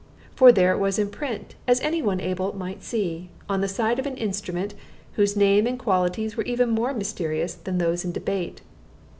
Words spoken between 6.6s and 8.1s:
more mysterious than those